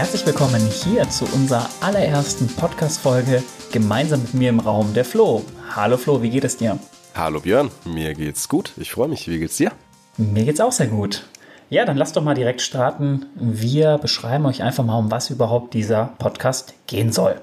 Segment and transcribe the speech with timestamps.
[0.00, 5.44] Herzlich willkommen hier zu unserer allerersten Podcast-Folge gemeinsam mit mir im Raum, der Flo.
[5.76, 6.78] Hallo Flo, wie geht es dir?
[7.14, 8.72] Hallo Björn, mir geht's gut.
[8.78, 9.28] Ich freue mich.
[9.28, 9.72] Wie geht's dir?
[10.16, 11.26] Mir geht's auch sehr gut.
[11.68, 13.26] Ja, dann lasst doch mal direkt starten.
[13.34, 17.38] Wir beschreiben euch einfach mal, um was überhaupt dieser Podcast gehen soll.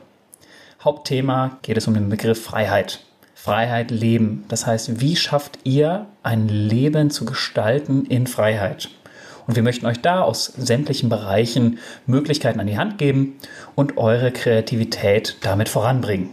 [0.83, 3.01] Hauptthema geht es um den Begriff Freiheit.
[3.35, 4.45] Freiheit leben.
[4.47, 8.89] Das heißt, wie schafft ihr ein Leben zu gestalten in Freiheit?
[9.47, 13.37] Und wir möchten euch da aus sämtlichen Bereichen Möglichkeiten an die Hand geben
[13.75, 16.29] und eure Kreativität damit voranbringen.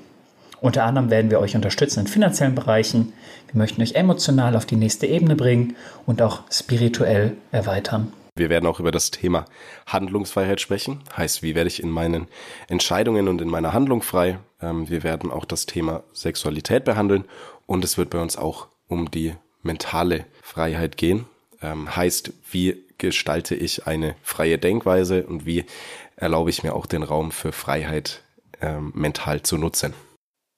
[0.61, 3.13] Unter anderem werden wir euch unterstützen in finanziellen Bereichen.
[3.53, 8.13] Wir möchten euch emotional auf die nächste Ebene bringen und auch spirituell erweitern.
[8.37, 9.45] Wir werden auch über das Thema
[9.87, 11.01] Handlungsfreiheit sprechen.
[11.17, 12.27] Heißt, wie werde ich in meinen
[12.67, 14.39] Entscheidungen und in meiner Handlung frei?
[14.61, 17.27] Ähm, wir werden auch das Thema Sexualität behandeln
[17.67, 21.27] und es wird bei uns auch um die mentale Freiheit gehen.
[21.63, 25.65] Ähm, heißt, wie gestalte ich eine freie Denkweise und wie
[26.17, 28.23] erlaube ich mir auch den Raum für Freiheit
[28.61, 29.95] ähm, mental zu nutzen.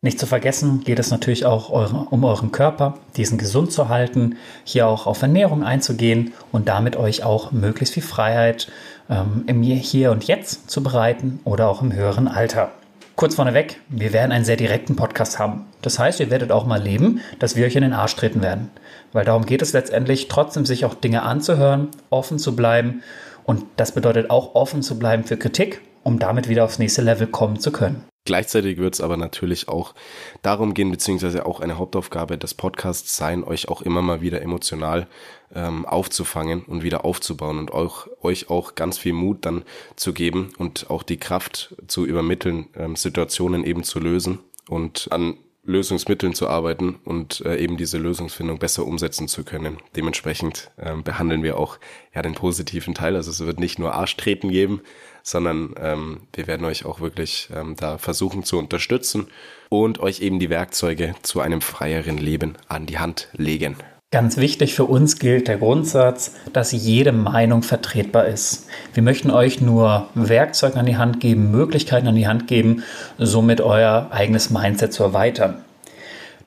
[0.03, 4.37] Nicht zu vergessen geht es natürlich auch eure, um euren Körper, diesen gesund zu halten,
[4.63, 8.71] hier auch auf Ernährung einzugehen und damit euch auch möglichst viel Freiheit
[9.09, 12.73] ähm, im Hier und Jetzt zu bereiten oder auch im höheren Alter.
[13.17, 15.65] Kurz vorneweg, wir werden einen sehr direkten Podcast haben.
[15.81, 18.71] Das heißt, ihr werdet auch mal leben, dass wir euch in den Arsch treten werden.
[19.15, 23.03] Weil darum geht es letztendlich, trotzdem sich auch Dinge anzuhören, offen zu bleiben.
[23.45, 27.27] Und das bedeutet auch offen zu bleiben für Kritik, um damit wieder aufs nächste Level
[27.27, 28.05] kommen zu können.
[28.27, 29.95] Gleichzeitig wird es aber natürlich auch
[30.43, 35.07] darum gehen, beziehungsweise auch eine Hauptaufgabe des Podcasts sein, euch auch immer mal wieder emotional
[35.55, 39.63] ähm, aufzufangen und wieder aufzubauen und auch, euch auch ganz viel Mut dann
[39.95, 45.39] zu geben und auch die Kraft zu übermitteln, ähm, Situationen eben zu lösen und an
[45.67, 49.79] Lösungsmitteln zu arbeiten und äh, eben diese Lösungsfindung besser umsetzen zu können.
[49.97, 51.79] Dementsprechend ähm, behandeln wir auch
[52.15, 53.17] ja den positiven Teil.
[53.17, 54.81] Also es wird nicht nur Arschtreten geben,
[55.27, 59.27] sondern ähm, wir werden euch auch wirklich ähm, da versuchen zu unterstützen
[59.69, 63.77] und euch eben die Werkzeuge zu einem freieren Leben an die Hand legen.
[64.13, 68.69] Ganz wichtig für uns gilt der Grundsatz, dass jede Meinung vertretbar ist.
[68.95, 72.85] Wir möchten euch nur Werkzeuge an die Hand geben, Möglichkeiten an die Hand geben,
[73.19, 75.65] somit euer eigenes Mindset zu erweitern.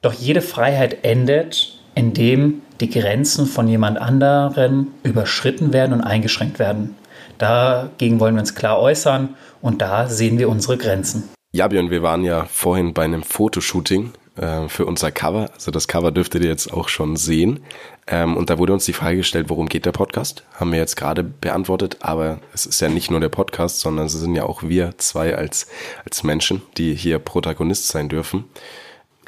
[0.01, 6.95] Doch jede Freiheit endet, indem die Grenzen von jemand anderem überschritten werden und eingeschränkt werden.
[7.37, 11.29] Dagegen wollen wir uns klar äußern und da sehen wir unsere Grenzen.
[11.51, 15.49] Ja, Björn, wir waren ja vorhin bei einem Fotoshooting äh, für unser Cover.
[15.53, 17.61] Also das Cover dürftet ihr jetzt auch schon sehen.
[18.07, 20.43] Ähm, und da wurde uns die Frage gestellt, worum geht der Podcast?
[20.53, 24.13] Haben wir jetzt gerade beantwortet, aber es ist ja nicht nur der Podcast, sondern es
[24.13, 25.67] sind ja auch wir zwei als,
[26.05, 28.45] als Menschen, die hier Protagonist sein dürfen.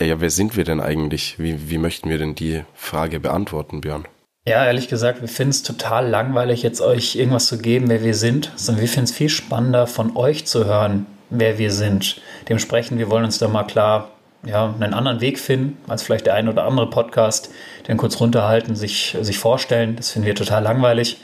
[0.01, 1.37] Ja, wer sind wir denn eigentlich?
[1.37, 4.07] Wie, wie möchten wir denn die Frage beantworten, Björn?
[4.47, 8.15] Ja, ehrlich gesagt, wir finden es total langweilig, jetzt euch irgendwas zu geben, wer wir
[8.15, 12.19] sind, sondern wir finden es viel spannender, von euch zu hören, wer wir sind.
[12.49, 14.09] Dementsprechend, wir wollen uns da mal klar
[14.43, 17.51] ja, einen anderen Weg finden, als vielleicht der ein oder andere Podcast,
[17.87, 19.95] den kurz runterhalten, sich, sich vorstellen.
[19.97, 21.17] Das finden wir total langweilig.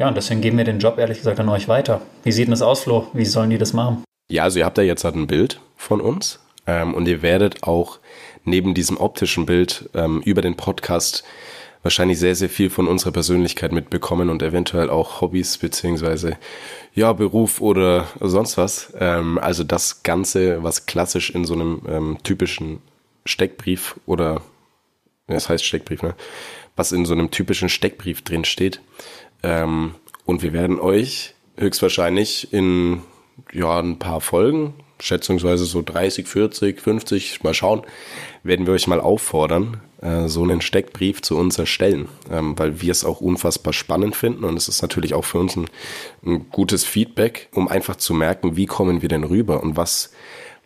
[0.00, 2.00] Ja, und deswegen geben wir den Job ehrlich gesagt an euch weiter.
[2.24, 3.06] Wie sieht denn das aus, Flo?
[3.12, 4.02] Wie sollen die das machen?
[4.28, 7.62] Ja, also ihr habt ja jetzt halt ein Bild von uns ähm, und ihr werdet
[7.62, 7.98] auch
[8.44, 11.24] neben diesem optischen Bild ähm, über den Podcast
[11.82, 16.36] wahrscheinlich sehr, sehr viel von unserer Persönlichkeit mitbekommen und eventuell auch Hobbys beziehungsweise
[16.94, 18.92] ja, Beruf oder sonst was.
[18.98, 22.80] Ähm, also das Ganze, was klassisch in so einem ähm, typischen
[23.24, 24.42] Steckbrief oder
[25.28, 26.14] es heißt Steckbrief, ne?
[26.76, 28.80] Was in so einem typischen Steckbrief drin steht.
[29.42, 29.94] Ähm,
[30.24, 33.02] und wir werden euch höchstwahrscheinlich in
[33.52, 37.82] ja, ein paar Folgen, schätzungsweise so 30, 40, 50, mal schauen,
[38.42, 42.92] werden wir euch mal auffordern, äh, so einen Steckbrief zu uns erstellen, ähm, weil wir
[42.92, 45.66] es auch unfassbar spannend finden und es ist natürlich auch für uns ein,
[46.24, 50.10] ein gutes Feedback, um einfach zu merken, wie kommen wir denn rüber und was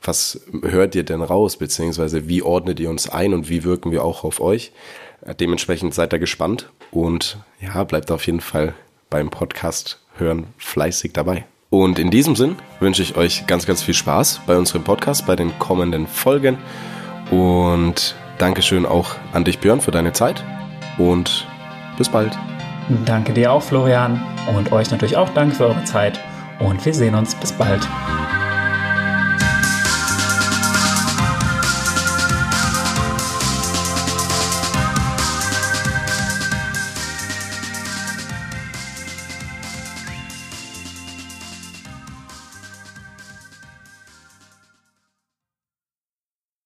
[0.02, 4.02] was hört ihr denn raus, beziehungsweise wie ordnet ihr uns ein und wie wirken wir
[4.02, 4.72] auch auf euch?
[5.22, 8.74] Äh, dementsprechend seid ihr gespannt und ja, bleibt auf jeden Fall
[9.10, 11.44] beim Podcast hören fleißig dabei.
[11.70, 15.36] Und in diesem Sinn wünsche ich euch ganz, ganz viel Spaß bei unserem Podcast, bei
[15.36, 16.58] den kommenden Folgen
[17.30, 20.42] und Dankeschön auch an dich, Björn, für deine Zeit
[20.98, 21.46] und
[21.96, 22.36] bis bald.
[23.04, 24.20] Danke dir auch, Florian.
[24.56, 26.18] Und euch natürlich auch danke für eure Zeit.
[26.58, 27.34] Und wir sehen uns.
[27.34, 27.86] Bis bald.